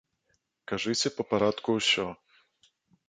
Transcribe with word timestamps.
Кажыце 0.71 1.07
па 1.19 1.23
парадку 1.33 1.77
ўсё. 1.79 2.07